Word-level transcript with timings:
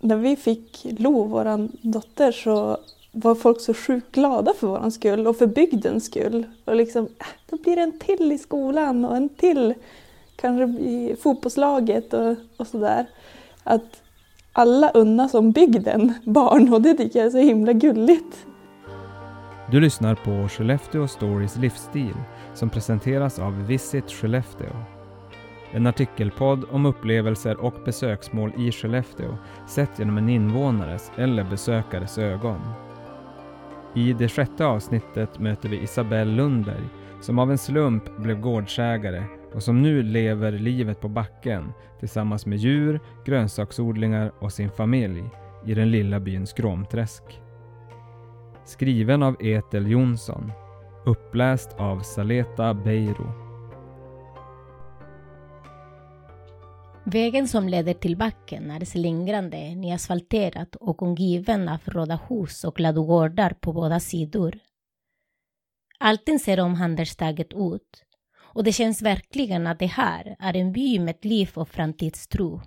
när 0.00 0.16
vi 0.16 0.36
fick 0.36 0.86
Lo, 0.98 1.24
vår 1.24 1.68
dotter, 1.82 2.32
så 2.32 2.78
var 3.12 3.34
folk 3.34 3.60
så 3.60 3.74
sjukt 3.74 4.12
glada 4.12 4.52
för 4.54 4.66
vår 4.66 4.90
skull 4.90 5.26
och 5.26 5.36
för 5.36 5.46
bygdens 5.46 6.04
skull. 6.04 6.46
Och 6.64 6.76
liksom, 6.76 7.04
äh, 7.04 7.26
då 7.50 7.56
blir 7.56 7.76
det 7.76 7.82
en 7.82 7.98
till 7.98 8.32
i 8.32 8.38
skolan 8.38 9.04
och 9.04 9.16
en 9.16 9.28
till 9.28 9.74
kanske 10.36 10.82
i 10.82 11.16
fotbollslaget 11.22 12.14
och, 12.14 12.36
och 12.56 12.66
sådär. 12.66 13.06
Att 13.64 14.02
alla 14.52 14.90
unnas 14.90 15.34
om 15.34 15.52
bygden 15.52 16.14
barn 16.24 16.72
och 16.72 16.82
det 16.82 16.94
tycker 16.94 17.18
jag 17.18 17.26
är 17.26 17.30
så 17.30 17.38
himla 17.38 17.72
gulligt. 17.72 18.46
Du 19.70 19.80
lyssnar 19.80 20.14
på 20.14 20.48
Skellefteå 20.48 21.08
Stories 21.08 21.56
livsstil 21.56 22.14
som 22.54 22.70
presenteras 22.70 23.38
av 23.38 23.66
Visit 23.66 24.10
Skellefteå. 24.10 24.99
En 25.72 25.86
artikelpodd 25.86 26.64
om 26.70 26.86
upplevelser 26.86 27.56
och 27.56 27.74
besöksmål 27.84 28.52
i 28.58 28.72
Skellefteå 28.72 29.36
sett 29.68 29.98
genom 29.98 30.18
en 30.18 30.28
invånares 30.28 31.12
eller 31.16 31.44
besökares 31.44 32.18
ögon. 32.18 32.60
I 33.94 34.12
det 34.12 34.28
sjätte 34.28 34.66
avsnittet 34.66 35.38
möter 35.38 35.68
vi 35.68 35.82
Isabelle 35.82 36.32
Lundberg 36.36 36.84
som 37.20 37.38
av 37.38 37.50
en 37.50 37.58
slump 37.58 38.16
blev 38.16 38.40
gårdsägare 38.40 39.24
och 39.54 39.62
som 39.62 39.82
nu 39.82 40.02
lever 40.02 40.52
livet 40.52 41.00
på 41.00 41.08
backen 41.08 41.72
tillsammans 42.00 42.46
med 42.46 42.58
djur, 42.58 43.00
grönsaksodlingar 43.24 44.32
och 44.38 44.52
sin 44.52 44.70
familj 44.70 45.24
i 45.66 45.74
den 45.74 45.90
lilla 45.90 46.20
byn 46.20 46.46
Skråmträsk. 46.46 47.22
Skriven 48.64 49.22
av 49.22 49.36
Etel 49.40 49.90
Jonsson. 49.90 50.52
Uppläst 51.04 51.74
av 51.78 52.00
Saleta 52.00 52.74
Beiro. 52.74 53.49
Vägen 57.12 57.48
som 57.48 57.68
leder 57.68 57.94
till 57.94 58.16
backen 58.16 58.70
är 58.70 58.84
slingrande, 58.84 59.74
nyasfalterad 59.74 60.76
och 60.80 61.02
omgiven 61.02 61.68
av 61.68 61.80
röda 61.84 62.20
hus 62.28 62.64
och 62.64 62.80
ladugårdar 62.80 63.50
på 63.60 63.72
båda 63.72 64.00
sidor. 64.00 64.58
Allting 65.98 66.38
ser 66.38 66.60
omhändertaget 66.60 67.52
ut 67.52 68.04
och 68.38 68.64
det 68.64 68.72
känns 68.72 69.02
verkligen 69.02 69.66
att 69.66 69.78
det 69.78 69.86
här 69.86 70.36
är 70.38 70.56
en 70.56 70.72
by 70.72 70.98
med 70.98 71.24
liv 71.24 71.50
och 71.54 71.68
framtidstro. 71.68 72.62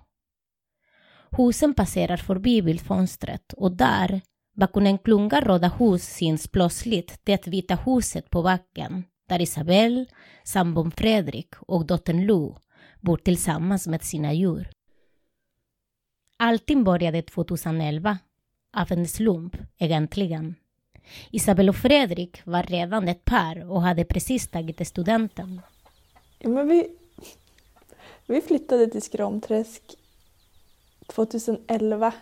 Husen 1.30 1.74
passerar 1.74 2.16
förbi 2.16 2.62
bildfönstret 2.62 3.52
och 3.52 3.76
där, 3.76 4.20
bakom 4.56 4.86
en 4.86 4.98
klunga 4.98 5.40
röda 5.40 5.68
hus, 5.78 6.02
syns 6.02 6.48
plötsligt 6.48 7.20
det 7.24 7.46
vita 7.46 7.74
huset 7.86 8.30
på 8.30 8.42
backen 8.42 9.04
där 9.28 9.42
Isabelle, 9.42 10.06
sambon 10.44 10.90
Fredrik 10.90 11.54
och 11.60 11.86
dottern 11.86 12.26
Lou 12.26 12.54
bor 13.04 13.16
tillsammans 13.16 13.86
med 13.86 14.02
sina 14.02 14.32
djur. 14.32 14.70
Allting 16.36 16.84
började 16.84 17.22
2011, 17.22 18.18
av 18.76 18.92
en 18.92 19.08
slump 19.08 19.56
egentligen. 19.78 20.54
Isabel 21.30 21.68
och 21.68 21.76
Fredrik 21.76 22.46
var 22.46 22.62
redan 22.62 23.08
ett 23.08 23.24
par 23.24 23.70
och 23.70 23.82
hade 23.82 24.04
precis 24.04 24.48
tagit 24.48 24.88
studenten. 24.88 25.60
Ja, 26.38 26.48
men 26.48 26.68
vi, 26.68 26.88
vi 28.26 28.40
flyttade 28.40 28.86
till 28.86 29.02
Skromträsk 29.02 29.82
2011 31.06 32.12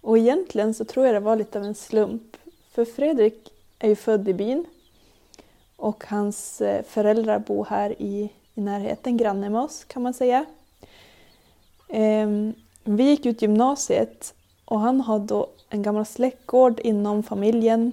och 0.00 0.18
egentligen 0.18 0.74
så 0.74 0.84
tror 0.84 1.06
jag 1.06 1.14
det 1.14 1.20
var 1.20 1.36
lite 1.36 1.58
av 1.58 1.64
en 1.64 1.74
slump. 1.74 2.36
För 2.70 2.84
Fredrik 2.84 3.52
är 3.78 3.88
ju 3.88 3.96
född 3.96 4.28
i 4.28 4.34
byn 4.34 4.66
och 5.76 6.04
hans 6.06 6.60
eh, 6.60 6.84
föräldrar 6.84 7.38
bor 7.38 7.64
här 7.70 8.02
i 8.02 8.30
i 8.54 8.60
närheten, 8.60 9.16
granne 9.16 9.50
med 9.50 9.60
oss 9.60 9.84
kan 9.84 10.02
man 10.02 10.14
säga. 10.14 10.44
Ehm, 11.88 12.54
vi 12.84 13.02
gick 13.02 13.26
ut 13.26 13.42
gymnasiet 13.42 14.34
och 14.64 14.80
han 14.80 15.00
hade 15.00 15.26
då 15.26 15.48
en 15.70 15.82
gammal 15.82 16.06
släktgård 16.06 16.80
inom 16.80 17.22
familjen 17.22 17.92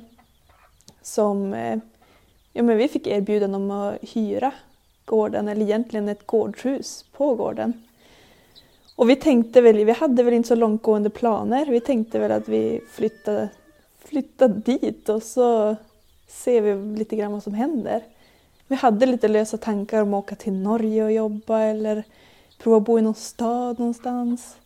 som 1.02 1.54
eh, 1.54 1.80
ja, 2.54 2.64
men 2.64 2.78
vi 2.78 2.88
fick 2.88 3.08
erbjudande 3.08 3.56
om 3.56 3.72
att 3.72 3.96
hyra 4.02 4.54
gården, 5.06 5.48
eller 5.48 5.66
egentligen 5.66 6.10
ett 6.10 6.28
gårdshus 6.28 7.06
på 7.12 7.36
gården. 7.36 7.84
Och 8.96 9.10
vi 9.10 9.16
tänkte 9.16 9.62
väl, 9.62 9.86
vi 9.86 9.92
hade 9.92 10.24
väl 10.24 10.34
inte 10.34 10.48
så 10.48 10.56
långtgående 10.56 11.10
planer, 11.10 11.66
vi 11.66 11.80
tänkte 11.80 12.20
väl 12.20 12.32
att 12.32 12.48
vi 12.48 12.82
flyttade, 12.92 13.50
flyttade 14.00 14.54
dit 14.54 15.10
och 15.10 15.24
så 15.24 15.76
ser 16.28 16.62
vi 16.62 16.98
lite 16.98 17.16
grann 17.16 17.32
vad 17.32 17.44
som 17.44 17.54
händer. 17.54 18.04
Vi 18.72 18.78
hade 18.78 19.06
lite 19.06 19.28
lösa 19.28 19.58
tankar 19.58 20.02
om 20.02 20.14
att 20.14 20.24
åka 20.24 20.36
till 20.36 20.54
Norge 20.54 21.04
och 21.04 21.12
jobba 21.12 21.60
eller 21.60 22.04
prova 22.58 22.78
att 22.78 22.84
bo 22.84 23.00
i 23.00 23.02
någon 23.02 23.16
stad 23.16 23.80
någonstans. 23.80 24.58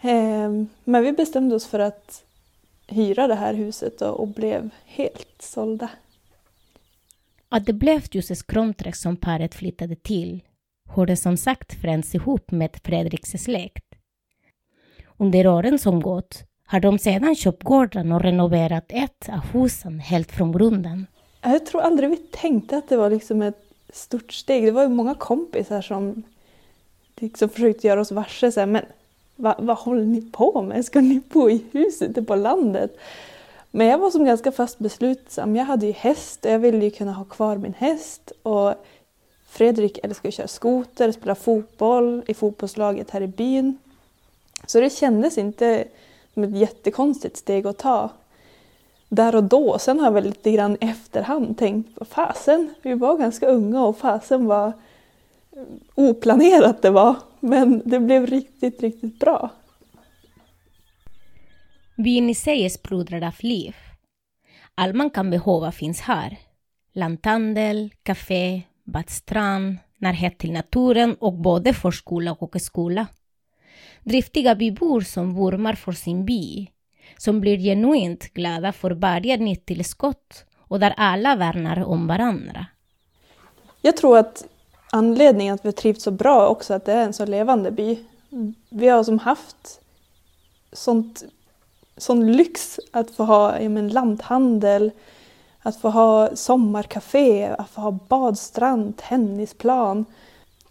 Ehm, 0.00 0.68
men 0.84 1.02
vi 1.02 1.12
bestämde 1.12 1.54
oss 1.54 1.66
för 1.66 1.78
att 1.78 2.24
hyra 2.86 3.26
det 3.26 3.34
här 3.34 3.54
huset 3.54 4.02
och 4.02 4.28
blev 4.28 4.70
helt 4.84 5.42
sålda. 5.42 5.90
Att 7.48 7.66
det 7.66 7.72
blev 7.72 8.02
Jusses 8.12 8.38
Skromträsk 8.38 9.02
som 9.02 9.16
paret 9.16 9.54
flyttade 9.54 9.96
till 9.96 10.42
hörde 10.88 11.16
som 11.16 11.36
sagt 11.36 11.80
främst 11.80 12.14
ihop 12.14 12.50
med 12.50 12.76
Fredriks 12.84 13.30
släkt. 13.30 13.94
Under 15.16 15.46
åren 15.46 15.78
som 15.78 16.00
gått 16.00 16.44
har 16.66 16.80
de 16.80 16.98
sedan 16.98 17.34
köpt 17.34 17.62
gården 17.62 18.12
och 18.12 18.22
renoverat 18.22 18.84
ett 18.88 19.28
av 19.28 19.40
husen 19.52 20.00
helt 20.00 20.32
från 20.32 20.52
grunden. 20.52 21.06
Jag 21.44 21.66
tror 21.66 21.80
aldrig 21.80 22.10
vi 22.10 22.16
tänkte 22.16 22.76
att 22.76 22.88
det 22.88 22.96
var 22.96 23.10
liksom 23.10 23.42
ett 23.42 23.64
stort 23.92 24.32
steg. 24.32 24.64
Det 24.64 24.70
var 24.70 24.82
ju 24.82 24.88
många 24.88 25.14
kompisar 25.14 25.82
som 25.82 26.22
liksom 27.16 27.48
försökte 27.48 27.86
göra 27.86 28.00
oss 28.00 28.12
varse. 28.12 28.52
Så 28.52 28.60
här, 28.60 28.66
men 28.66 28.84
vad, 29.36 29.54
vad 29.58 29.76
håller 29.76 30.04
ni 30.04 30.30
på 30.32 30.62
med? 30.62 30.84
Ska 30.84 31.00
ni 31.00 31.20
bo 31.32 31.50
i 31.50 31.64
huset 31.72 32.10
ute 32.10 32.22
på 32.22 32.34
landet? 32.34 32.98
Men 33.70 33.86
jag 33.86 33.98
var 33.98 34.10
som 34.10 34.24
ganska 34.24 34.52
fast 34.52 34.78
beslutsam. 34.78 35.56
Jag 35.56 35.64
hade 35.64 35.86
ju 35.86 35.92
häst 35.92 36.44
och 36.44 36.50
jag 36.50 36.58
ville 36.58 36.84
ju 36.84 36.90
kunna 36.90 37.12
ha 37.12 37.24
kvar 37.24 37.56
min 37.56 37.74
häst. 37.74 38.32
Och 38.42 38.74
Fredrik 39.48 39.98
älskar 40.02 40.28
att 40.28 40.34
köra 40.34 40.48
skoter, 40.48 41.12
spela 41.12 41.34
fotboll 41.34 42.22
i 42.26 42.34
fotbollslaget 42.34 43.10
här 43.10 43.20
i 43.20 43.26
byn. 43.26 43.78
Så 44.66 44.80
det 44.80 44.90
kändes 44.90 45.38
inte 45.38 45.84
som 46.34 46.44
ett 46.44 46.56
jättekonstigt 46.56 47.36
steg 47.36 47.66
att 47.66 47.78
ta 47.78 48.10
där 49.14 49.34
och 49.34 49.44
då. 49.44 49.78
Sen 49.78 49.98
har 49.98 50.06
jag 50.06 50.12
väl 50.12 50.24
lite 50.24 50.52
grann 50.52 50.76
i 50.80 50.86
efterhand 50.86 51.58
tänkt 51.58 52.08
fasen, 52.08 52.74
vi 52.82 52.94
var 52.94 53.18
ganska 53.18 53.46
unga 53.46 53.82
och 53.82 53.98
fasen 53.98 54.46
var 54.46 54.72
oplanerat 55.94 56.82
det 56.82 56.90
var. 56.90 57.16
Men 57.40 57.82
det 57.84 58.00
blev 58.00 58.26
riktigt, 58.26 58.82
riktigt 58.82 59.18
bra. 59.18 59.50
Byn 61.96 62.30
i 62.30 62.34
sig 62.34 62.64
är 62.64 62.68
sprudlad 62.68 63.24
av 63.24 63.34
liv. 63.38 63.76
Allt 64.74 64.94
man 64.94 65.10
kan 65.10 65.30
behöva 65.30 65.72
finns 65.72 66.00
här. 66.00 66.38
Lanthandel, 66.92 67.90
café, 68.02 68.62
badstrand, 68.84 69.76
närhet 69.98 70.38
till 70.38 70.52
naturen 70.52 71.14
och 71.20 71.32
både 71.32 71.74
förskola 71.74 72.32
och 72.32 72.60
skola. 72.60 73.06
Driftiga 74.00 74.54
bybor 74.54 75.00
som 75.00 75.34
vurmar 75.34 75.72
för 75.72 75.92
sin 75.92 76.24
by 76.24 76.68
som 77.16 77.40
blir 77.40 77.58
genuint 77.58 78.34
glada 78.34 78.72
för 78.72 78.90
varje 78.90 79.36
nytt 79.36 79.66
tillskott 79.66 80.44
och 80.58 80.80
där 80.80 80.94
alla 80.96 81.36
värnar 81.36 81.84
om 81.84 82.06
varandra. 82.06 82.66
Jag 83.82 83.96
tror 83.96 84.18
att 84.18 84.46
anledningen 84.92 85.54
att 85.54 85.64
vi 85.64 85.72
trivts 85.72 86.04
så 86.04 86.10
bra 86.10 86.48
också 86.48 86.74
att 86.74 86.84
det 86.84 86.92
är 86.92 87.04
en 87.04 87.12
så 87.12 87.26
levande 87.26 87.70
by. 87.70 87.98
Vi 88.68 88.88
har 88.88 89.04
som 89.04 89.18
haft 89.18 89.80
sånt, 90.72 91.24
sån 91.96 92.32
lyx 92.32 92.80
att 92.92 93.10
få 93.10 93.24
ha 93.24 93.60
ja, 93.60 93.68
men, 93.68 93.88
lanthandel, 93.88 94.90
att 95.58 95.80
få 95.80 95.88
ha 95.88 96.36
sommarkafé, 96.36 97.46
att 97.46 97.70
få 97.70 97.80
ha 97.80 97.90
badstrand, 97.90 98.96
tennisplan. 98.96 100.04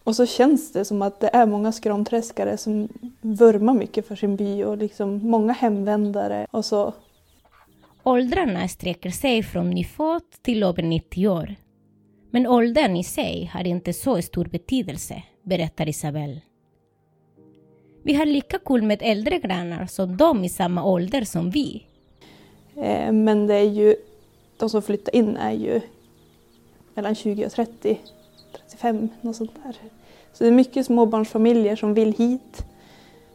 Och 0.04 0.16
så 0.16 0.26
känns 0.26 0.72
det 0.72 0.86
som 0.86 1.02
att 1.02 1.20
det 1.20 1.30
är 1.34 1.46
många 1.46 1.72
skramträskare 1.72 2.58
som 2.58 2.90
vurmar 3.22 3.74
mycket 3.74 4.08
för 4.08 4.16
sin 4.16 4.36
by 4.36 4.64
och 4.64 4.78
liksom 4.78 5.30
många 5.30 5.54
hemvändare 5.54 6.48
och 6.52 6.66
så. 6.66 6.94
Åldrarna 8.04 8.68
sträcker 8.68 9.10
sig 9.10 9.44
från 9.44 9.70
nyfödd 9.70 10.24
till 10.42 10.64
över 10.64 10.84
90 10.84 11.28
år. 11.28 11.56
Men 12.32 12.48
åldern 12.48 12.96
i 12.96 13.04
sig 13.04 13.50
har 13.54 13.68
inte 13.68 13.94
så 13.94 14.22
stor 14.22 14.46
betydelse, 14.46 15.24
berättar 15.44 15.90
Isabelle. 15.90 16.42
Vi 18.04 18.14
har 18.14 18.26
lika 18.26 18.60
kul 18.60 18.82
med 18.82 19.00
äldre 19.02 19.40
grannar 19.40 19.86
som 19.86 20.18
de 20.18 20.44
i 20.44 20.50
samma 20.50 20.84
ålder 20.84 21.24
som 21.24 21.50
vi. 21.50 21.86
Eh, 22.76 23.12
men 23.12 23.48
det 23.48 23.56
är 23.56 23.70
ju, 23.70 23.96
de 24.58 24.70
som 24.70 24.82
flyttar 24.82 25.16
in 25.16 25.38
är 25.38 25.52
ju 25.52 25.82
mellan 26.94 27.16
20 27.16 27.46
och 27.46 27.52
30 27.52 28.00
35, 28.54 29.10
något 29.22 29.36
sånt 29.36 29.52
där. 29.64 29.76
Så 30.34 30.44
det 30.44 30.48
är 30.50 30.52
mycket 30.52 30.86
småbarnsfamiljer 30.86 31.76
som 31.76 31.94
vill 31.94 32.14
hit, 32.14 32.66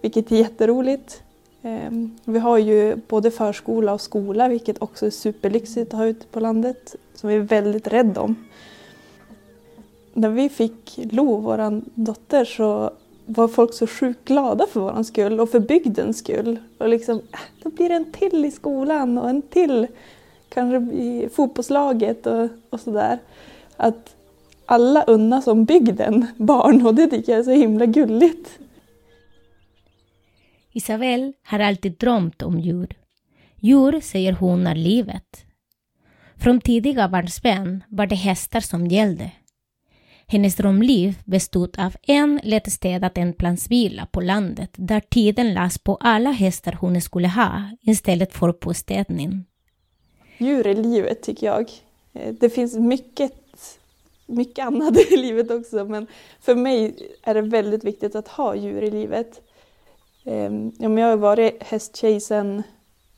vilket 0.00 0.32
är 0.32 0.36
jätteroligt. 0.36 1.22
Ehm, 1.62 2.18
vi 2.24 2.38
har 2.38 2.58
ju 2.58 2.96
både 2.96 3.30
förskola 3.30 3.92
och 3.92 4.00
skola, 4.00 4.48
vilket 4.48 4.82
också 4.82 5.06
är 5.06 5.10
superlyxigt 5.10 5.94
att 5.94 5.98
ha 5.98 6.06
ute 6.06 6.26
på 6.26 6.40
landet, 6.40 6.96
som 7.14 7.28
vi 7.28 7.36
är 7.36 7.40
väldigt 7.40 7.86
rädda 7.86 8.20
om. 8.20 8.46
När 10.12 10.28
vi 10.28 10.48
fick 10.48 10.98
Lo, 11.12 11.36
vår 11.36 11.82
dotter, 11.94 12.44
så 12.44 12.90
var 13.26 13.48
folk 13.48 13.74
så 13.74 13.86
sjukt 13.86 14.24
glada 14.24 14.66
för 14.66 14.80
vår 14.80 15.02
skull 15.02 15.40
och 15.40 15.50
för 15.50 15.60
bygdens 15.60 16.18
skull. 16.18 16.58
Och 16.78 16.88
liksom, 16.88 17.16
äh, 17.16 17.40
då 17.62 17.70
blir 17.70 17.88
det 17.88 17.94
en 17.94 18.12
till 18.12 18.44
i 18.44 18.50
skolan 18.50 19.18
och 19.18 19.28
en 19.28 19.42
till 19.42 19.86
kanske 20.48 20.96
i 20.96 21.28
fotbollslaget 21.32 22.26
och, 22.26 22.48
och 22.70 22.80
sådär. 22.80 23.18
Att 23.76 24.14
alla 24.68 25.02
unnas 25.02 25.46
om 25.46 25.64
bygden 25.64 26.26
barn 26.36 26.86
och 26.86 26.94
det 26.94 27.06
tycker 27.06 27.32
jag 27.32 27.38
är 27.38 27.44
så 27.44 27.50
himla 27.50 27.86
gulligt. 27.86 28.58
Isabel 30.72 31.32
har 31.44 31.58
alltid 31.58 31.92
drömt 31.98 32.42
om 32.42 32.60
djur. 32.60 32.96
Djur, 33.56 34.00
säger 34.00 34.32
hon, 34.32 34.66
är 34.66 34.74
livet. 34.74 35.44
Från 36.36 36.60
tidiga 36.60 37.08
barnsben 37.08 37.84
var 37.88 38.06
det 38.06 38.14
hästar 38.14 38.60
som 38.60 38.86
gällde. 38.86 39.30
Hennes 40.26 40.56
drömliv 40.56 41.18
bestod 41.24 41.78
av 41.78 41.96
en 42.02 42.40
lättstädad 42.42 43.18
enplansvilla 43.18 44.06
på 44.06 44.20
landet 44.20 44.70
där 44.76 45.00
tiden 45.00 45.54
lades 45.54 45.78
på 45.78 45.96
alla 46.00 46.30
hästar 46.30 46.72
hon 46.72 47.00
skulle 47.00 47.28
ha 47.28 47.62
istället 47.80 48.32
för 48.32 48.52
på 48.52 48.74
städning. 48.74 49.44
Djur 50.38 50.66
är 50.66 50.74
livet 50.74 51.22
tycker 51.22 51.46
jag. 51.46 51.70
Eh, 52.12 52.34
det 52.40 52.50
finns 52.50 52.74
mycket, 52.76 53.32
mycket 54.28 54.66
annat 54.66 54.96
i 55.10 55.16
livet 55.16 55.50
också 55.50 55.84
men 55.84 56.06
för 56.40 56.54
mig 56.54 57.08
är 57.22 57.34
det 57.34 57.42
väldigt 57.42 57.84
viktigt 57.84 58.14
att 58.14 58.28
ha 58.28 58.54
djur 58.54 58.82
i 58.82 58.90
livet. 58.90 59.40
Ehm, 60.24 60.72
jag 60.78 60.90
har 60.90 61.16
varit 61.16 61.62
hästtjej 61.62 62.20
sedan 62.20 62.62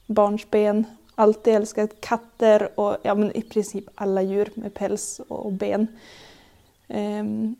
barnsben, 0.07 0.85
alltid 1.15 1.55
älskat 1.55 2.01
katter 2.01 2.81
och 2.81 2.97
ja, 3.03 3.15
men 3.15 3.37
i 3.37 3.43
princip 3.43 3.85
alla 3.95 4.23
djur 4.23 4.51
med 4.55 4.75
päls 4.75 5.21
och 5.29 5.53
ben. 5.53 5.87
Ehm, 6.89 7.56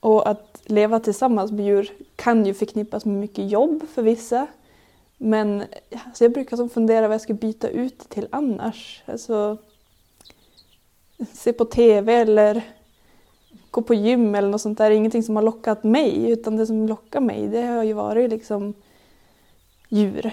och 0.00 0.28
att 0.28 0.62
leva 0.64 1.00
tillsammans 1.00 1.52
med 1.52 1.66
djur 1.66 1.92
kan 2.16 2.46
ju 2.46 2.54
förknippas 2.54 3.04
med 3.04 3.16
mycket 3.16 3.50
jobb 3.50 3.82
för 3.94 4.02
vissa. 4.02 4.46
Men 5.16 5.64
alltså 5.90 6.24
jag 6.24 6.32
brukar 6.32 6.68
fundera 6.68 7.08
vad 7.08 7.14
jag 7.14 7.20
ska 7.20 7.34
byta 7.34 7.68
ut 7.68 7.98
till 7.98 8.28
annars. 8.30 9.02
Alltså, 9.06 9.58
se 11.32 11.52
på 11.52 11.64
TV 11.64 12.14
eller 12.14 12.62
gå 13.70 13.82
på 13.82 13.94
gym 13.94 14.34
eller 14.34 14.48
något 14.48 14.60
sånt 14.60 14.78
där. 14.78 14.90
Ingenting 14.90 15.22
som 15.22 15.36
har 15.36 15.42
lockat 15.42 15.84
mig 15.84 16.30
utan 16.30 16.56
det 16.56 16.66
som 16.66 16.86
lockar 16.86 17.20
mig 17.20 17.48
det 17.48 17.62
har 17.62 17.82
ju 17.82 17.92
varit 17.92 18.30
liksom 18.30 18.74
djur. 19.88 20.32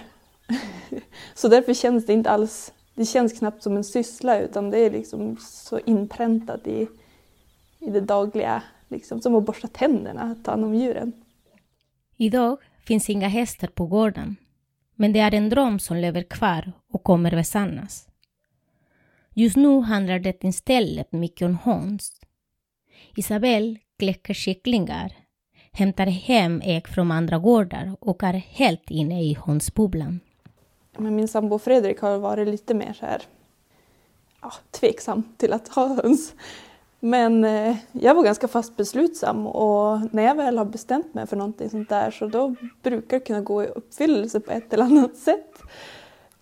så 1.36 1.48
därför 1.48 1.74
känns 1.74 2.06
det 2.06 2.14
inte 2.14 2.30
alls, 2.30 2.74
det 2.96 3.06
känns 3.06 3.40
knappt 3.40 3.64
som 3.64 3.78
en 3.78 3.84
syssla 3.84 4.40
utan 4.40 4.70
det 4.70 4.80
är 4.80 4.92
liksom 4.92 5.38
så 5.40 5.80
inpräntat 5.80 6.68
i, 6.68 6.88
i 7.80 7.90
det 7.90 8.02
dagliga, 8.02 8.64
liksom 8.88 9.22
som 9.22 9.36
att 9.36 9.46
borsta 9.46 9.68
tänderna, 9.68 10.36
ta 10.44 10.52
hand 10.52 10.66
om 10.66 10.76
djuren. 10.76 11.14
Idag 12.18 12.58
finns 12.88 13.10
inga 13.10 13.28
hästar 13.28 13.68
på 13.68 13.86
gården, 13.86 14.36
men 14.96 15.14
det 15.14 15.20
är 15.20 15.34
en 15.34 15.50
dröm 15.50 15.80
som 15.80 15.98
lever 15.98 16.24
kvar 16.24 16.72
och 16.94 17.04
kommer 17.04 17.32
besannas. 17.32 18.07
Just 19.40 19.56
nu 19.56 19.82
handlar 19.82 20.20
det 20.20 20.44
istället 20.44 21.12
mycket 21.12 21.46
om 21.46 21.58
höns. 21.64 22.12
Isabel 23.16 23.78
kläcker 24.00 24.34
kycklingar, 24.34 25.12
hämtar 25.72 26.06
hem 26.06 26.62
ägg 26.66 26.88
från 26.88 27.12
andra 27.12 27.38
gårdar 27.38 27.96
och 28.00 28.24
är 28.24 28.34
helt 28.34 28.92
inne 28.92 29.24
i 29.24 29.38
hönsbubblan. 29.46 30.20
Men 30.98 31.16
min 31.16 31.28
sambo 31.28 31.60
Fredrik 31.60 32.00
har 32.00 32.18
varit 32.18 32.48
lite 32.48 32.74
mer 32.74 32.94
så 32.94 33.06
här, 33.06 33.22
ja, 34.42 34.54
tveksam 34.72 35.24
till 35.38 35.54
att 35.54 35.68
ha 35.68 35.88
höns. 35.88 36.34
Men 37.00 37.44
eh, 37.44 37.78
jag 37.92 38.16
var 38.16 38.24
ganska 38.24 38.48
fast 38.48 38.78
beslutsam 38.78 39.48
och 39.48 40.14
när 40.14 40.24
jag 40.24 40.36
väl 40.36 40.58
har 40.58 40.66
bestämt 40.66 41.14
mig 41.14 41.28
för 41.28 41.36
någonting 41.36 41.70
sånt 41.70 41.90
där 41.90 42.12
så 42.12 42.28
då 42.28 42.56
brukar 42.84 43.20
det 43.20 43.26
kunna 43.26 43.42
gå 43.42 43.64
i 43.64 43.68
uppfyllelse 43.68 44.40
på 44.40 44.52
ett 44.52 44.74
eller 44.74 44.84
annat 44.84 45.16
sätt. 45.16 45.62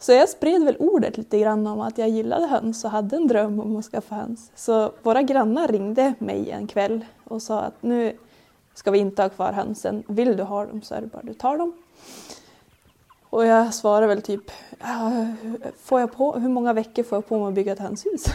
Så 0.05 0.11
jag 0.11 0.29
spred 0.29 0.63
väl 0.63 0.77
ordet 0.79 1.17
lite 1.17 1.39
grann 1.39 1.67
om 1.67 1.81
att 1.81 1.97
jag 1.97 2.09
gillade 2.09 2.47
höns 2.47 2.85
och 2.85 2.91
hade 2.91 3.15
en 3.15 3.27
dröm 3.27 3.59
om 3.59 3.77
att 3.77 3.85
skaffa 3.85 4.15
höns. 4.15 4.51
Så 4.55 4.91
våra 5.03 5.21
grannar 5.21 5.67
ringde 5.67 6.13
mig 6.19 6.51
en 6.51 6.67
kväll 6.67 7.05
och 7.23 7.41
sa 7.41 7.59
att 7.59 7.83
nu 7.83 8.17
ska 8.73 8.91
vi 8.91 8.99
inte 8.99 9.21
ha 9.21 9.29
kvar 9.29 9.51
hönsen. 9.51 10.03
Vill 10.07 10.37
du 10.37 10.43
ha 10.43 10.65
dem 10.65 10.81
så 10.81 10.95
är 10.95 11.01
det 11.01 11.07
bara 11.07 11.21
du 11.23 11.33
tar 11.33 11.57
dem. 11.57 11.73
Och 13.29 13.45
jag 13.45 13.73
svarade 13.73 14.07
väl 14.07 14.21
typ, 14.21 14.51
ah, 14.79 15.25
får 15.77 15.99
jag 15.99 16.13
på, 16.13 16.33
hur 16.33 16.49
många 16.49 16.73
veckor 16.73 17.03
får 17.03 17.15
jag 17.15 17.27
på 17.27 17.39
mig 17.39 17.47
att 17.47 17.53
bygga 17.53 17.71
ett 17.73 17.79
hönshus? 17.79 18.25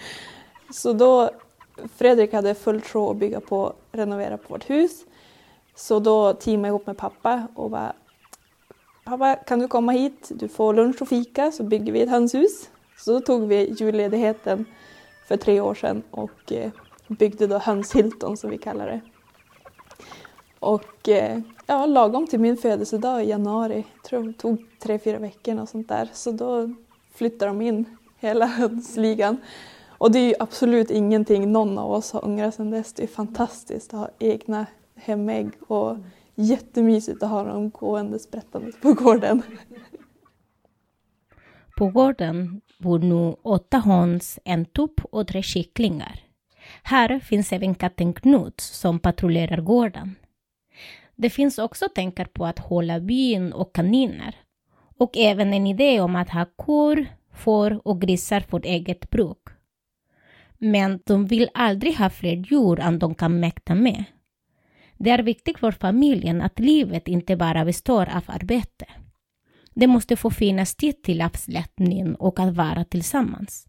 Så 0.72 0.92
då, 0.92 1.30
Fredrik 1.96 2.32
hade 2.32 2.54
fullt 2.54 2.86
sjå 2.86 3.10
att 3.10 3.16
bygga 3.16 3.40
på, 3.40 3.72
renovera 3.92 4.36
på 4.36 4.54
vårt 4.54 4.70
hus. 4.70 5.04
Så 5.74 5.98
då 5.98 6.32
teamade 6.32 6.68
jag 6.68 6.72
ihop 6.72 6.86
med 6.86 6.96
pappa 6.96 7.48
och 7.54 7.70
bara, 7.70 7.92
pappa 9.06 9.36
kan 9.36 9.58
du 9.58 9.68
komma 9.68 9.92
hit, 9.92 10.30
du 10.34 10.48
får 10.48 10.74
lunch 10.74 11.02
och 11.02 11.08
fika 11.08 11.52
så 11.52 11.62
bygger 11.62 11.92
vi 11.92 12.02
ett 12.02 12.10
hönshus. 12.10 12.70
Så 12.98 13.12
då 13.12 13.20
tog 13.20 13.48
vi 13.48 13.74
julledigheten 13.78 14.64
för 15.28 15.36
tre 15.36 15.60
år 15.60 15.74
sedan 15.74 16.02
och 16.10 16.52
eh, 16.52 16.70
byggde 17.08 17.46
då 17.46 17.58
Hönshilton 17.58 18.36
som 18.36 18.50
vi 18.50 18.58
kallar 18.58 18.86
det. 18.86 19.00
Och 20.58 21.08
eh, 21.08 21.40
ja, 21.66 21.86
lagom 21.86 22.26
till 22.26 22.40
min 22.40 22.56
födelsedag 22.56 23.24
i 23.24 23.28
januari, 23.28 23.84
jag 23.94 24.04
tror 24.04 24.22
det 24.22 24.32
tog 24.32 24.66
tre, 24.78 24.98
fyra 24.98 25.18
veckor 25.18 25.60
och 25.60 25.68
sånt 25.68 25.88
där, 25.88 26.10
så 26.12 26.30
då 26.30 26.74
flyttade 27.14 27.50
de 27.50 27.62
in 27.62 27.84
hela 28.18 28.46
hönsligan. 28.46 29.36
Och 29.98 30.10
det 30.10 30.18
är 30.18 30.28
ju 30.28 30.34
absolut 30.38 30.90
ingenting 30.90 31.52
någon 31.52 31.78
av 31.78 31.92
oss 31.92 32.12
har 32.12 32.24
ångrat 32.24 32.54
sedan 32.54 32.70
dess. 32.70 32.92
Det 32.92 33.02
är 33.02 33.06
fantastiskt 33.06 33.94
att 33.94 34.00
ha 34.00 34.08
egna 34.18 34.66
hemägg 34.94 35.50
och 35.66 35.90
mm 35.90 36.04
jättemysigt 36.36 37.22
att 37.22 37.30
ha 37.30 37.44
dem 37.44 37.70
gående 37.70 38.18
sprättandes 38.18 38.80
på 38.80 38.92
gården. 38.92 39.42
På 41.76 41.86
gården 41.88 42.60
bor 42.78 42.98
nu 42.98 43.36
åtta 43.42 43.78
höns, 43.78 44.38
en 44.44 44.64
tupp 44.64 45.00
och 45.04 45.28
tre 45.28 45.42
kycklingar. 45.42 46.20
Här 46.82 47.18
finns 47.20 47.52
även 47.52 47.74
katten 47.74 48.12
Knut 48.12 48.60
som 48.60 48.98
patrullerar 48.98 49.60
gården. 49.60 50.14
Det 51.16 51.30
finns 51.30 51.58
också 51.58 51.88
tankar 51.94 52.24
på 52.24 52.46
att 52.46 52.58
hålla 52.58 53.00
byn 53.00 53.52
och 53.52 53.74
kaniner. 53.74 54.36
Och 54.98 55.16
även 55.16 55.52
en 55.52 55.66
idé 55.66 56.00
om 56.00 56.16
att 56.16 56.30
ha 56.30 56.46
kor, 56.56 57.06
får 57.32 57.80
och 57.88 58.00
grisar 58.00 58.40
för 58.40 58.66
eget 58.66 59.10
bruk. 59.10 59.48
Men 60.58 61.00
de 61.04 61.26
vill 61.26 61.48
aldrig 61.54 61.96
ha 61.96 62.10
fler 62.10 62.36
djur 62.36 62.80
än 62.80 62.98
de 62.98 63.14
kan 63.14 63.40
mäkta 63.40 63.74
med. 63.74 64.04
Det 64.98 65.10
är 65.10 65.22
viktigt 65.22 65.58
för 65.58 65.70
familjen 65.70 66.42
att 66.42 66.58
livet 66.58 67.08
inte 67.08 67.36
bara 67.36 67.64
består 67.64 68.02
av 68.02 68.22
arbete. 68.26 68.86
Det 69.74 69.86
måste 69.86 70.16
få 70.16 70.30
finnas 70.30 70.74
tid 70.74 71.02
till 71.02 71.22
avslappning 71.22 72.14
och 72.14 72.40
att 72.40 72.54
vara 72.56 72.84
tillsammans. 72.84 73.66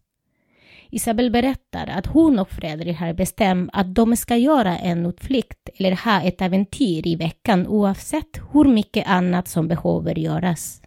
Isabel 0.90 1.30
berättar 1.30 1.86
att 1.86 2.06
hon 2.06 2.38
och 2.38 2.50
Fredrik 2.50 2.98
har 2.98 3.12
bestämt 3.12 3.70
att 3.72 3.94
de 3.94 4.16
ska 4.16 4.36
göra 4.36 4.78
en 4.78 5.06
utflykt 5.06 5.68
eller 5.76 6.04
ha 6.04 6.22
ett 6.22 6.42
äventyr 6.42 7.06
i 7.06 7.16
veckan 7.16 7.66
oavsett 7.66 8.40
hur 8.52 8.64
mycket 8.64 9.08
annat 9.08 9.48
som 9.48 9.68
behöver 9.68 10.18
göras. 10.18 10.82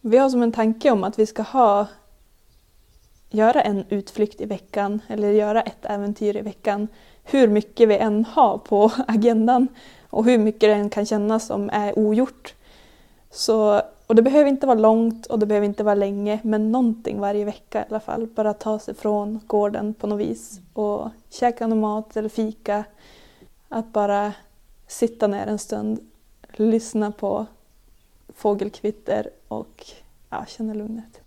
Vi 0.00 0.16
har 0.18 0.30
som 0.30 0.42
en 0.42 0.52
tanke 0.52 0.90
om 0.90 1.04
att 1.04 1.18
vi 1.18 1.26
ska 1.26 1.42
ha 1.42 1.86
göra 3.30 3.62
en 3.62 3.84
utflykt 3.88 4.40
i 4.40 4.44
veckan 4.44 5.00
eller 5.08 5.30
göra 5.30 5.62
ett 5.62 5.84
äventyr 5.84 6.36
i 6.36 6.40
veckan 6.40 6.88
hur 7.24 7.48
mycket 7.48 7.88
vi 7.88 7.96
än 7.96 8.24
har 8.24 8.58
på 8.58 8.92
agendan 9.08 9.68
och 10.10 10.24
hur 10.24 10.38
mycket 10.38 10.60
det 10.60 10.72
än 10.74 10.90
kan 10.90 11.06
kännas 11.06 11.46
som 11.46 11.70
är 11.72 11.98
ogjort. 11.98 12.54
Så 13.30 13.82
och 14.06 14.14
det 14.14 14.22
behöver 14.22 14.50
inte 14.50 14.66
vara 14.66 14.78
långt 14.78 15.26
och 15.26 15.38
det 15.38 15.46
behöver 15.46 15.66
inte 15.66 15.84
vara 15.84 15.94
länge, 15.94 16.40
men 16.42 16.72
någonting 16.72 17.20
varje 17.20 17.44
vecka 17.44 17.80
i 17.80 17.84
alla 17.88 18.00
fall. 18.00 18.26
Bara 18.26 18.54
ta 18.54 18.78
sig 18.78 18.94
från 18.94 19.40
gården 19.46 19.94
på 19.94 20.06
något 20.06 20.20
vis 20.20 20.60
och 20.72 21.08
käka 21.30 21.66
någon 21.66 21.80
mat 21.80 22.16
eller 22.16 22.28
fika. 22.28 22.84
Att 23.68 23.92
bara 23.92 24.32
sitta 24.86 25.26
ner 25.26 25.46
en 25.46 25.58
stund, 25.58 26.00
lyssna 26.52 27.12
på 27.12 27.46
fågelkvitter 28.34 29.30
och 29.48 29.86
ja, 30.30 30.44
känna 30.48 30.74
lugnet. 30.74 31.20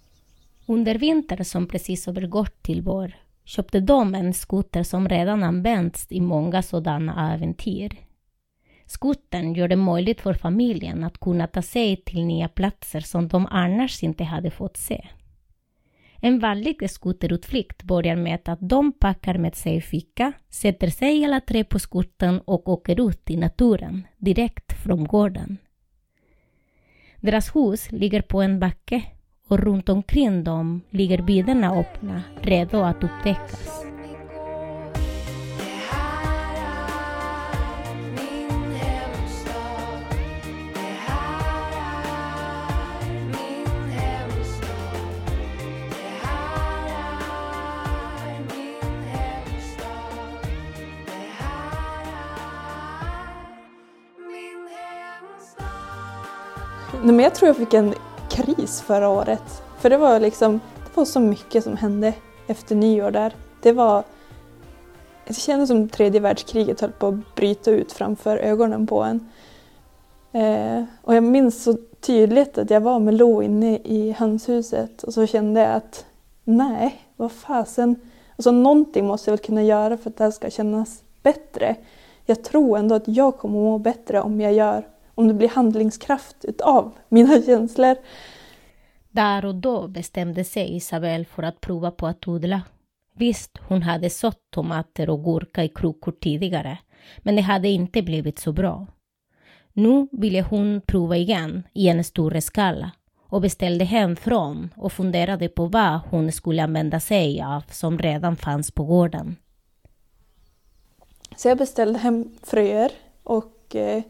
Under 0.66 0.96
vintern 0.96 1.46
som 1.46 1.68
precis 1.68 2.08
övergått 2.08 2.63
till 2.63 2.82
vår 2.82 3.13
köpte 3.48 3.80
de 3.80 4.16
en 4.16 4.34
skoter 4.34 4.84
som 4.84 5.10
redan 5.10 5.44
använts 5.44 6.08
i 6.10 6.22
många 6.22 6.62
sådana 6.62 7.34
äventyr. 7.34 7.96
Skotern 8.86 9.54
gör 9.54 9.68
det 9.68 9.75
möjligt 9.75 10.22
för 10.22 10.34
familjen 10.34 11.04
att 11.04 11.20
kunna 11.20 11.48
ta 11.48 11.62
sig 11.62 11.96
till 11.96 12.25
nya 12.25 12.48
platser 12.48 13.00
som 13.00 13.27
de 13.27 13.46
annars 13.46 14.04
inte 14.04 14.24
hade 14.24 14.51
fått 14.51 14.77
se. 14.77 15.08
En 16.22 16.39
vanlig 16.39 16.89
skoterutflykt 16.89 17.84
börjar 17.84 18.16
med 18.16 18.50
att 18.50 18.60
de 18.62 18.92
packar 18.92 19.38
med 19.38 19.56
sig 19.56 19.82
fika, 19.82 20.34
sätter 20.50 20.88
sig 20.88 21.25
alla 21.25 21.42
tre 21.42 21.63
på 21.63 21.80
skotern 21.80 22.42
och 22.46 22.70
åker 22.70 23.10
ut 23.10 23.30
i 23.30 23.38
naturen, 23.38 24.08
direkt 24.18 24.74
från 24.84 25.04
gården. 25.04 25.58
Deras 27.18 27.56
hus 27.56 27.92
ligger 27.92 28.22
på 28.22 28.42
en 28.42 28.60
backe 28.60 29.04
och 29.48 29.60
runt 29.60 29.89
omkring 29.89 30.44
dem 30.44 30.82
ligger 30.89 31.22
bilderna 31.22 31.80
öppna, 31.80 32.22
redo 32.42 32.82
att 32.82 33.04
upptäckas. 33.04 33.84
Nej, 57.04 57.16
men 57.16 57.24
jag 57.24 57.36
tror 57.36 57.48
jag 57.48 57.58
fick 57.58 57.74
en 57.74 57.94
kris 58.38 58.82
förra 58.82 59.10
året. 59.10 59.63
För 59.79 59.89
det 59.89 59.98
var 59.98 60.20
liksom, 60.20 60.60
det 60.86 60.98
var 60.98 61.06
så 61.06 61.20
mycket 61.20 61.63
som 61.63 61.77
hände 61.77 62.13
efter 62.48 62.75
nyår 62.75 63.12
där. 63.12 63.34
Det 63.62 63.72
var, 63.72 64.03
det 65.27 65.34
kändes 65.34 65.70
som 65.70 65.89
tredje 65.89 66.20
världskriget 66.20 66.82
höll 66.82 66.91
på 66.91 67.08
att 67.08 67.36
bryta 67.36 67.72
ut 67.72 67.91
framför 67.91 68.38
ögonen 68.38 68.88
på 68.88 69.03
en. 69.03 69.29
Eh, 70.32 70.84
och 71.01 71.15
jag 71.15 71.24
minns 71.24 71.63
så 71.63 71.77
tydligt 72.01 72.58
att 72.58 72.70
jag 72.70 72.82
var 72.82 73.00
med 73.00 73.13
Lo 73.13 73.41
inne 73.41 73.77
i 73.77 74.12
hönshuset 74.12 75.03
och 75.03 75.13
så 75.13 75.27
kände 75.27 75.60
jag 75.60 75.72
att 75.72 76.06
nej, 76.44 77.01
vad 77.15 77.32
fasen. 77.32 77.96
Alltså 78.36 78.51
någonting 78.51 79.06
måste 79.06 79.29
jag 79.29 79.38
väl 79.38 79.46
kunna 79.46 79.63
göra 79.63 79.98
för 79.98 80.10
att 80.10 80.17
det 80.17 80.24
här 80.24 80.32
ska 80.32 80.50
kännas 80.50 81.03
bättre. 81.24 81.75
Jag 82.25 82.44
tror 82.44 82.77
ändå 82.77 82.96
att 82.96 83.08
jag 83.08 83.38
kommer 83.38 83.60
må 83.60 83.77
bättre 83.77 84.22
om 84.22 84.41
jag 84.41 84.53
gör, 84.53 84.88
om 85.17 85.27
det 85.27 85.33
blir 85.33 85.50
handlingskraft 85.50 86.45
utav 86.45 86.93
mina 87.09 87.41
känslor. 87.45 87.95
Där 89.12 89.45
och 89.45 89.55
då 89.55 89.88
bestämde 89.88 90.43
sig 90.43 90.75
Isabel 90.75 91.25
för 91.25 91.43
att 91.43 91.62
prova 91.62 91.91
på 91.91 92.07
att 92.07 92.27
odla. 92.27 92.62
Visst, 93.13 93.57
hon 93.67 93.81
hade 93.81 94.09
sått 94.09 94.41
tomater 94.50 95.09
och 95.09 95.24
gurka 95.24 95.63
i 95.63 95.69
krukor 95.69 96.12
tidigare, 96.12 96.77
men 97.17 97.36
det 97.36 97.41
hade 97.41 97.67
inte 97.67 98.01
blivit 98.01 98.39
så 98.39 98.51
bra. 98.51 98.88
Nu 99.74 100.07
ville 100.12 100.41
hon 100.41 100.81
prova 100.81 101.17
igen 101.17 101.63
i 101.74 101.88
en 101.88 102.03
större 102.03 102.41
skala 102.41 102.91
och 103.29 103.41
beställde 103.41 103.86
hemifrån 103.86 104.74
och 104.75 104.91
funderade 104.91 105.50
på 105.50 105.65
vad 105.65 106.00
hon 106.09 106.31
skulle 106.31 106.63
använda 106.63 107.00
sig 107.00 107.41
av 107.41 107.63
som 107.71 108.00
redan 108.00 108.36
fanns 108.36 108.71
på 108.71 108.83
gården. 108.83 109.36
Så 111.36 111.47
jag 111.47 111.57
beställde 111.57 112.00
hem 112.00 112.31
fröer 112.43 112.91
och 113.24 113.75
eh, 113.75 114.03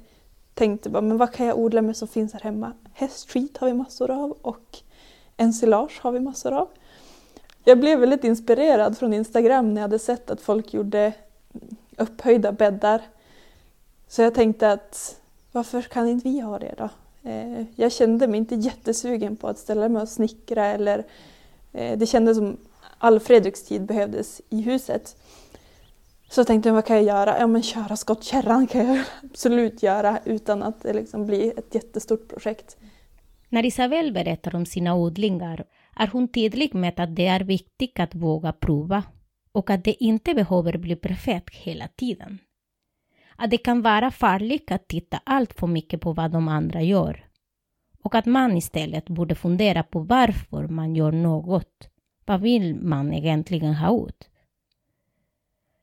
tänkte 0.57 0.89
bara, 0.89 1.01
men 1.01 1.17
vad 1.17 1.33
kan 1.33 1.45
jag 1.45 1.57
odla 1.57 1.81
med 1.81 1.97
som 1.97 2.07
finns 2.07 2.33
här 2.33 2.39
hemma? 2.39 2.71
Hästskit 2.93 3.57
har 3.57 3.67
vi 3.67 3.73
massor 3.73 4.11
av 4.11 4.31
och 4.41 4.77
ensilage 5.37 5.99
har 6.01 6.11
vi 6.11 6.19
massor 6.19 6.53
av. 6.53 6.67
Jag 7.63 7.79
blev 7.79 7.99
väldigt 7.99 8.23
inspirerad 8.23 8.97
från 8.97 9.13
Instagram 9.13 9.73
när 9.73 9.81
jag 9.81 9.87
hade 9.87 9.99
sett 9.99 10.31
att 10.31 10.41
folk 10.41 10.73
gjorde 10.73 11.13
upphöjda 11.97 12.51
bäddar. 12.51 13.01
Så 14.07 14.21
jag 14.21 14.33
tänkte 14.33 14.71
att 14.71 15.19
varför 15.51 15.81
kan 15.81 16.07
inte 16.07 16.29
vi 16.29 16.39
ha 16.39 16.59
det 16.59 16.75
då? 16.77 16.89
Eh, 17.29 17.65
jag 17.75 17.91
kände 17.91 18.27
mig 18.27 18.37
inte 18.37 18.55
jättesugen 18.55 19.35
på 19.35 19.47
att 19.47 19.57
ställa 19.57 19.89
mig 19.89 20.01
och 20.01 20.09
snickra 20.09 20.65
eller 20.65 21.05
eh, 21.73 21.97
det 21.97 22.05
kändes 22.05 22.37
som 22.37 22.57
all 22.97 23.19
Fredrikstid 23.19 23.85
behövdes 23.85 24.41
i 24.49 24.61
huset. 24.61 25.15
Så 26.29 26.43
tänkte 26.43 26.69
jag, 26.69 26.73
vad 26.73 26.85
kan 26.85 26.95
jag 26.95 27.05
göra? 27.05 27.39
Ja 27.39 27.47
men 27.47 27.63
köra 27.63 27.95
skottkärran 27.95 28.67
kan 28.67 28.87
jag 28.87 29.05
absolut 29.23 29.83
göra 29.83 30.19
utan 30.25 30.63
att 30.63 30.83
det 30.83 30.93
liksom 30.93 31.25
blir 31.25 31.59
ett 31.59 31.75
jättestort 31.75 32.27
projekt. 32.29 32.77
När 33.49 33.65
Isabel 33.65 34.13
berättar 34.13 34.55
om 34.55 34.65
sina 34.65 34.95
odlingar 34.95 35.65
är 35.95 36.07
hon 36.07 36.27
tydlig 36.27 36.75
med 36.75 36.99
att 36.99 37.15
det 37.15 37.27
är 37.27 37.39
viktigt 37.39 37.99
att 37.99 38.15
våga 38.15 38.53
prova 38.53 39.03
och 39.51 39.69
att 39.69 39.83
det 39.83 40.03
inte 40.03 40.33
behöver 40.33 40.77
bli 40.77 40.95
perfekt 40.95 41.55
hela 41.55 41.87
tiden. 41.87 42.37
Att 43.35 43.51
det 43.51 43.57
kan 43.57 43.81
vara 43.81 44.11
farligt 44.11 44.71
att 44.71 44.87
titta 44.87 45.19
allt 45.23 45.53
för 45.53 45.67
mycket 45.67 46.01
på 46.01 46.13
vad 46.13 46.31
de 46.31 46.47
andra 46.47 46.81
gör 46.81 47.27
och 48.07 48.15
att 48.15 48.25
man 48.25 48.57
istället 48.57 49.09
borde 49.09 49.35
fundera 49.35 49.83
på 49.83 49.99
varför 49.99 50.67
man 50.67 50.95
gör 50.95 51.11
något. 51.11 51.89
Vad 52.25 52.41
vill 52.41 52.75
man 52.75 53.13
egentligen 53.13 53.73
ha 53.73 54.07
ut? 54.07 54.29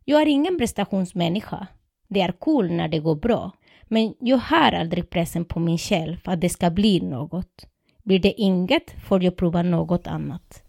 Jag 0.05 0.23
är 0.23 0.27
ingen 0.27 0.59
prestationsmänniska. 0.59 1.67
Det 2.09 2.21
är 2.21 2.33
cool 2.33 2.71
när 2.71 2.89
det 2.89 2.99
går 2.99 3.15
bra, 3.15 3.51
men 3.83 4.15
jag 4.21 4.37
har 4.37 4.73
aldrig 4.73 5.11
pressen 5.11 5.45
på 5.45 5.61
mig 5.61 5.79
själv 5.79 6.17
att 6.25 6.41
det 6.41 6.49
ska 6.49 6.71
bli 6.71 7.01
något. 7.01 7.67
Blir 8.03 8.19
det 8.19 8.41
inget 8.41 8.91
får 9.09 9.23
jag 9.23 9.37
prova 9.37 9.63
något 9.63 10.07
annat. 10.07 10.63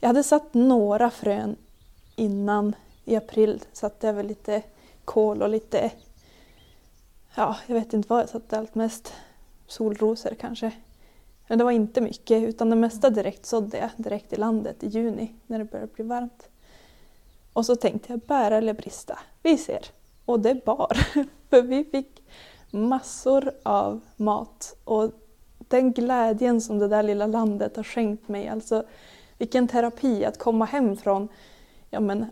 Jag 0.00 0.08
hade 0.08 0.22
satt 0.22 0.54
några 0.54 1.10
frön 1.10 1.56
innan 2.16 2.74
i 3.04 3.16
april. 3.16 3.60
Satte 3.72 4.06
jag 4.06 4.14
väl 4.14 4.26
lite 4.26 4.62
kål 5.04 5.42
och 5.42 5.48
lite, 5.48 5.90
ja, 7.34 7.56
jag 7.66 7.74
vet 7.74 7.92
inte 7.92 8.08
vad 8.08 8.20
jag 8.20 8.28
satte 8.28 8.58
allt 8.58 8.74
mest. 8.74 9.14
Solrosor 9.66 10.34
kanske. 10.40 10.70
Men 11.48 11.58
det 11.58 11.64
var 11.64 11.70
inte 11.72 12.00
mycket 12.00 12.42
utan 12.42 12.70
det 12.70 12.76
mesta 12.76 13.10
direkt 13.10 13.46
sådde 13.46 13.78
jag 13.78 13.90
direkt 13.96 14.32
i 14.32 14.36
landet 14.36 14.82
i 14.82 14.88
juni 14.88 15.34
när 15.46 15.58
det 15.58 15.64
började 15.64 15.92
bli 15.92 16.04
varmt. 16.04 16.48
Och 17.54 17.66
så 17.66 17.76
tänkte 17.76 18.12
jag 18.12 18.20
bära 18.20 18.56
eller 18.56 18.74
brista. 18.74 19.18
Vi 19.42 19.58
ser. 19.58 19.86
Och 20.24 20.40
det 20.40 20.64
bar. 20.64 20.98
För 21.50 21.62
vi 21.62 21.84
fick 21.84 22.22
massor 22.70 23.50
av 23.62 24.00
mat. 24.16 24.76
Och 24.84 25.10
den 25.58 25.92
glädjen 25.92 26.60
som 26.60 26.78
det 26.78 26.88
där 26.88 27.02
lilla 27.02 27.26
landet 27.26 27.76
har 27.76 27.84
skänkt 27.84 28.28
mig, 28.28 28.48
alltså 28.48 28.84
vilken 29.38 29.68
terapi 29.68 30.24
att 30.24 30.38
komma 30.38 30.64
hem 30.64 30.96
från 30.96 31.28
ja 31.90 32.00
men, 32.00 32.26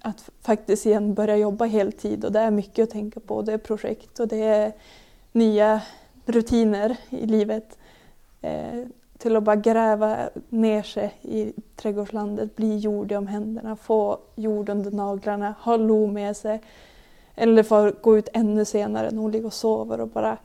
att 0.00 0.30
faktiskt 0.40 0.86
igen 0.86 1.14
börja 1.14 1.36
jobba 1.36 1.64
heltid 1.64 2.24
och 2.24 2.32
det 2.32 2.40
är 2.40 2.50
mycket 2.50 2.82
att 2.82 2.90
tänka 2.90 3.20
på. 3.20 3.42
Det 3.42 3.52
är 3.52 3.58
projekt 3.58 4.20
och 4.20 4.28
det 4.28 4.42
är 4.42 4.72
nya 5.32 5.80
rutiner 6.26 6.96
i 7.10 7.26
livet. 7.26 7.78
Eh, 8.40 8.84
till 9.24 9.36
att 9.36 9.42
bara 9.42 9.56
gräva 9.56 10.30
ner 10.48 10.82
sig 10.82 11.14
i 11.22 11.52
trädgårdslandet, 11.76 12.56
bli 12.56 12.78
jordig 12.78 13.18
om 13.18 13.26
händerna, 13.26 13.76
få 13.76 14.18
jord 14.34 14.68
under 14.68 14.90
naglarna, 14.90 15.54
ha 15.60 15.76
Lo 15.76 16.06
med 16.06 16.36
sig. 16.36 16.60
Eller 17.34 17.62
få 17.62 17.92
gå 18.02 18.18
ut 18.18 18.28
ännu 18.32 18.64
senare 18.64 19.10
när 19.10 19.22
hon 19.22 19.30
ligger 19.30 19.46
och 19.46 19.52
sover 19.52 20.00
och 20.00 20.08
bara 20.08 20.38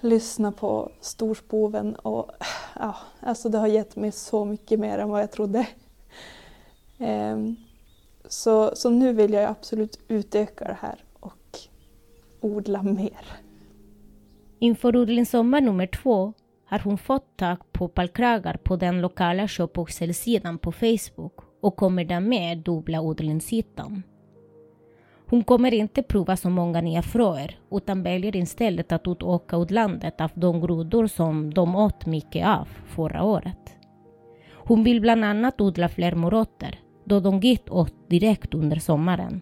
lyssna 0.00 0.52
på 0.52 0.90
storspoven. 1.00 1.94
Och, 1.94 2.30
ja, 2.78 2.96
alltså 3.20 3.48
det 3.48 3.58
har 3.58 3.66
gett 3.66 3.96
mig 3.96 4.12
så 4.12 4.44
mycket 4.44 4.80
mer 4.80 4.98
än 4.98 5.08
vad 5.08 5.22
jag 5.22 5.30
trodde. 5.30 5.66
Ehm, 6.98 7.56
så, 8.28 8.76
så 8.76 8.90
nu 8.90 9.12
vill 9.12 9.32
jag 9.32 9.44
absolut 9.44 9.98
utöka 10.08 10.64
det 10.64 10.78
här 10.80 11.04
och 11.20 11.58
odla 12.40 12.82
mer. 12.82 13.26
Inför 14.58 14.96
odlingssommar 14.96 15.60
nummer 15.60 15.86
två 15.86 16.32
har 16.66 16.78
hon 16.78 16.98
fått 16.98 17.36
tag 17.36 17.72
på 17.72 17.88
pallkragar 17.88 18.56
på 18.64 18.76
den 18.76 19.00
lokala 19.00 19.48
köpboxelsidan 19.48 20.58
på 20.58 20.72
Facebook 20.72 21.34
och 21.60 21.76
kommer 21.76 22.04
därmed 22.04 22.58
dubbla 22.58 23.00
odlingsytan. 23.00 24.02
Hon 25.28 25.44
kommer 25.44 25.74
inte 25.74 26.02
prova 26.02 26.36
så 26.36 26.50
många 26.50 26.80
nya 26.80 27.02
fröer 27.02 27.58
utan 27.70 28.02
väljer 28.02 28.36
istället 28.36 28.92
att 28.92 29.08
utöka 29.08 29.56
odlandet 29.56 30.20
av 30.20 30.30
de 30.34 30.60
grodor 30.60 31.06
som 31.06 31.54
de 31.54 31.76
åt 31.76 32.06
mycket 32.06 32.46
av 32.46 32.68
förra 32.86 33.24
året. 33.24 33.76
Hon 34.52 34.84
vill 34.84 35.00
bland 35.00 35.24
annat 35.24 35.60
odla 35.60 35.88
fler 35.88 36.14
morötter 36.14 36.78
då 37.04 37.20
de 37.20 37.40
gick 37.40 37.72
åt 37.72 37.94
direkt 38.08 38.54
under 38.54 38.76
sommaren. 38.76 39.40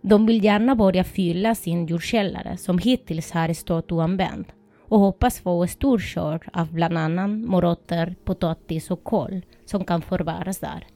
De 0.00 0.26
vill 0.26 0.44
gärna 0.44 0.76
börja 0.76 1.04
fylla 1.04 1.54
sin 1.54 1.86
jordkällare 1.86 2.56
som 2.56 2.78
hittills 2.78 3.32
har 3.32 3.52
stått 3.52 3.92
oanvänd 3.92 4.46
och 4.88 4.98
hoppas 4.98 5.40
få 5.40 5.62
en 5.62 5.68
stor 5.68 5.98
skörd 5.98 6.48
av 6.52 6.72
bland 6.72 6.98
annat 6.98 7.30
morötter, 7.30 8.14
potatis 8.24 8.90
och 8.90 9.04
kål 9.04 9.42
som 9.64 9.84
kan 9.84 10.02
förvaras 10.02 10.58
där. 10.58 10.86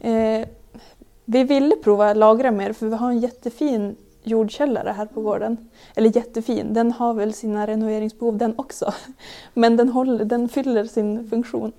Eh, 0.00 0.48
vi 1.24 1.44
ville 1.44 1.76
prova 1.76 2.10
att 2.10 2.16
lagra 2.16 2.50
mer 2.50 2.72
för 2.72 2.86
vi 2.86 2.96
har 2.96 3.10
en 3.10 3.20
jättefin 3.20 3.96
jordkällare 4.22 4.90
här 4.90 5.06
på 5.06 5.20
gården. 5.20 5.68
Eller 5.94 6.16
jättefin, 6.16 6.74
den 6.74 6.92
har 6.92 7.14
väl 7.14 7.32
sina 7.32 7.66
renoveringsbehov 7.66 8.36
den 8.36 8.54
också. 8.58 8.92
Men 9.54 9.76
den, 9.76 9.88
håller, 9.88 10.24
den 10.24 10.48
fyller 10.48 10.84
sin 10.84 11.30
funktion. 11.30 11.72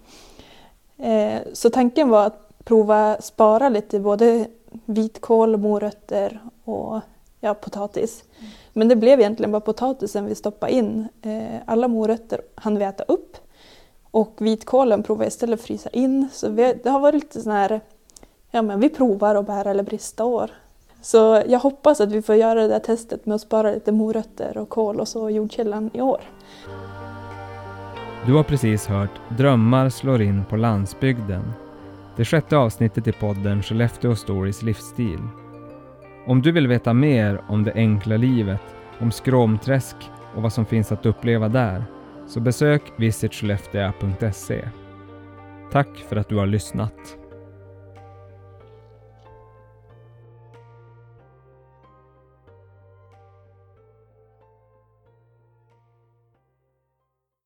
Eh, 0.97 1.41
så 1.53 1.69
tanken 1.69 2.09
var 2.09 2.25
att 2.25 2.65
prova 2.65 3.21
spara 3.21 3.69
lite 3.69 3.99
både 3.99 4.47
vitkål, 4.85 5.57
morötter 5.57 6.39
och 6.63 7.01
ja, 7.39 7.53
potatis. 7.53 8.23
Mm. 8.39 8.51
Men 8.77 8.87
det 8.87 8.95
blev 8.95 9.19
egentligen 9.19 9.51
bara 9.51 9.61
potatisen 9.61 10.25
vi 10.25 10.35
stoppade 10.35 10.71
in. 10.71 11.07
Eh, 11.21 11.61
alla 11.65 11.87
morötter 11.87 12.41
hann 12.55 12.77
vi 12.77 12.85
äta 12.85 13.03
upp 13.03 13.37
och 14.11 14.35
vitkålen 14.37 15.03
provade 15.03 15.25
jag 15.25 15.27
istället 15.29 15.59
att 15.59 15.65
frysa 15.65 15.89
in. 15.89 16.27
Så 16.31 16.49
vi, 16.49 16.79
det 16.83 16.89
har 16.89 16.99
varit 16.99 17.23
lite 17.23 17.41
sån 17.41 17.51
här, 17.51 17.81
ja 18.51 18.61
men 18.61 18.79
vi 18.79 18.89
provar 18.89 19.35
att 19.35 19.47
bära 19.47 19.71
eller 19.71 19.83
brista 19.83 20.25
år. 20.25 20.51
Så 21.01 21.43
jag 21.47 21.59
hoppas 21.59 22.01
att 22.01 22.11
vi 22.11 22.21
får 22.21 22.35
göra 22.35 22.61
det 22.61 22.67
där 22.67 22.79
testet 22.79 23.25
med 23.25 23.35
att 23.35 23.41
spara 23.41 23.71
lite 23.71 23.91
morötter 23.91 24.57
och 24.57 24.69
kål 24.69 24.99
och 24.99 25.07
så 25.07 25.29
jordkällan 25.29 25.89
i 25.93 26.01
år. 26.01 26.21
Du 28.25 28.33
har 28.33 28.43
precis 28.43 28.87
hört 28.87 29.37
Drömmar 29.37 29.89
slår 29.89 30.21
in 30.21 30.43
på 30.49 30.55
landsbygden. 30.55 31.53
Det 32.17 32.25
sjätte 32.25 32.57
avsnittet 32.57 33.07
i 33.07 33.11
podden 33.11 33.63
Skellefteå 33.63 34.15
Stories 34.15 34.61
livsstil. 34.61 35.19
Om 36.27 36.41
du 36.41 36.51
vill 36.51 36.67
veta 36.67 36.93
mer 36.93 37.41
om 37.47 37.63
det 37.63 37.73
enkla 37.73 38.17
livet, 38.17 38.61
om 38.99 39.11
Skråmträsk 39.11 39.95
och 40.35 40.41
vad 40.41 40.53
som 40.53 40.65
finns 40.65 40.91
att 40.91 41.05
uppleva 41.05 41.49
där, 41.49 41.85
så 42.27 42.39
besök 42.39 42.81
visitskellefteå.se. 42.95 44.69
Tack 45.71 45.97
för 46.09 46.15
att 46.15 46.29
du 46.29 46.35
har 46.35 46.45
lyssnat. 46.45 47.17